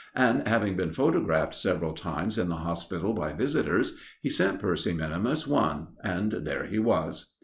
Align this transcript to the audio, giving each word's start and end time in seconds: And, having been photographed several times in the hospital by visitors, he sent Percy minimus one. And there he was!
And, 0.15 0.47
having 0.47 0.75
been 0.75 0.93
photographed 0.93 1.53
several 1.53 1.93
times 1.93 2.39
in 2.39 2.49
the 2.49 2.55
hospital 2.55 3.13
by 3.13 3.33
visitors, 3.33 3.99
he 4.19 4.29
sent 4.29 4.59
Percy 4.59 4.93
minimus 4.93 5.45
one. 5.45 5.89
And 6.03 6.31
there 6.43 6.65
he 6.65 6.79
was! 6.79 7.35